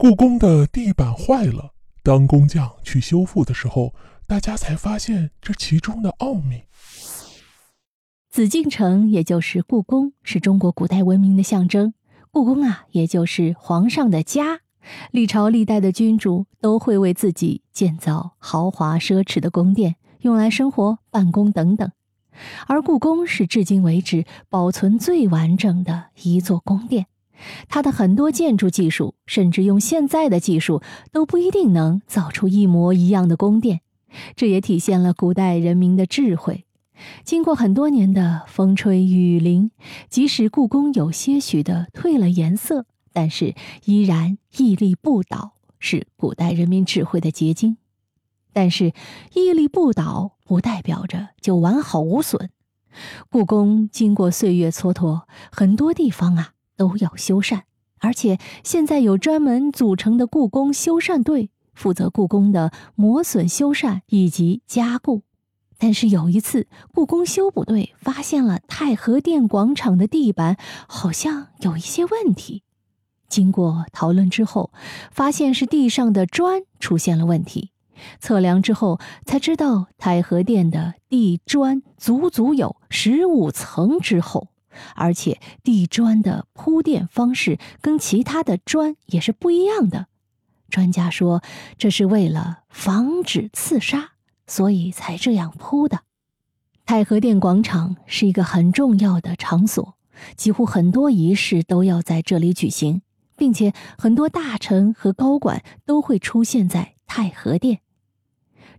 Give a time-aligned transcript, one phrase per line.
[0.00, 1.72] 故宫的地板坏了，
[2.04, 3.92] 当工匠去修复的时候，
[4.28, 6.62] 大家才发现这其中的奥秘。
[8.30, 11.94] 紫禁城，也就是故宫，是中国古代文明的象征。
[12.30, 14.60] 故宫啊，也就是皇上的家。
[15.10, 21.90] 历朝历代的君主都会为自己建造豪华奢侈的宫殿，用来生活、办公等等。
[22.68, 27.06] 而故宫是至今为止保存最完整的一座宫殿。
[27.68, 30.82] 它的很多建筑技术，甚至用现在的技术
[31.12, 33.80] 都不一定能造出一模一样的宫殿。
[34.36, 36.64] 这也体现了古代人民的智慧。
[37.22, 39.70] 经过很多年的风吹雨淋，
[40.08, 47.76] 即使故宫有些许的褪了颜色，但是依然屹立不倒，是古代人民智慧的结晶。
[48.52, 48.92] 但是
[49.34, 52.50] 屹立不倒不代表着就完好无损。
[53.30, 57.60] 故宫经过岁月蹉跎，很多地方啊都要修缮，
[57.98, 65.24] 而且现在有专门组成的故宫修缮队，负责故宫的磨损修缮以及加固。
[65.76, 70.56] 但是有一次，故宫修补队发现了太和殿广场的地板
[70.88, 72.62] 好像有一些问题。
[73.28, 74.72] 经过讨论之后，
[75.10, 77.70] 发现是地上的砖出现了问题。
[78.20, 84.48] 测量之后才知道，太和殿的地砖足足有十五层之厚，
[84.94, 90.06] 而且地砖的铺垫方式跟其他的砖也是不一样的。
[90.68, 91.42] 专家说，
[91.76, 94.12] 这是为了防止刺杀。
[94.50, 96.00] 所以才这样铺的。
[96.86, 99.98] 太和殿广场是一个很重要的场所，
[100.38, 103.02] 几乎很多仪式都要在这里举行，
[103.36, 107.80] 并且很多大臣和高管都会出现在太和殿。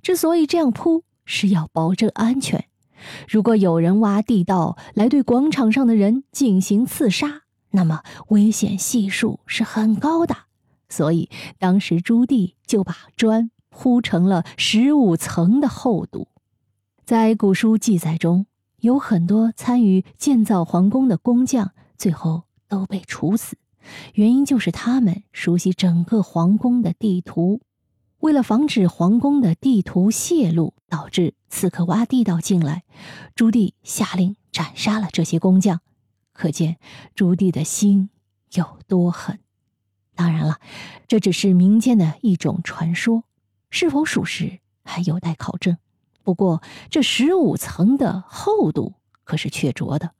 [0.00, 2.67] 之所以这样铺，是要保证安全。
[3.28, 10.36] 如果有人挖地道来对广场上的人进行刺杀，那么危险系数是很高的。
[10.88, 13.50] 所以当时朱棣就把砖。
[13.70, 16.26] 铺成了十五层的厚度，
[17.04, 18.46] 在古书记载中
[18.80, 23.56] 有很多参与建造皇宫的工匠，最后都被处死，
[24.14, 27.60] 原因就是他们熟悉整个皇宫的地图。
[28.18, 32.82] 为了防止皇宫的地图泄露，导致刺客挖地道进来，
[33.34, 35.80] 朱棣下令斩杀了这些工匠。
[36.32, 36.78] 可见
[37.14, 38.10] 朱棣的心
[38.52, 39.38] 有多狠。
[40.14, 40.58] 当然了，
[41.06, 43.24] 这只是民间的一种传说。
[43.70, 45.76] 是否属实还有待考证，
[46.24, 50.12] 不过这十五层的厚度可是确凿的，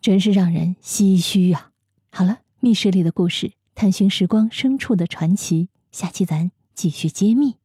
[0.00, 1.70] 真是让人唏嘘啊！
[2.10, 7.56] 好了，密室里的故事，探寻时光深处的传奇，下期咱继续揭秘。